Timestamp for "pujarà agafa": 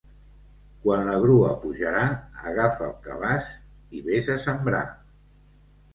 1.65-2.85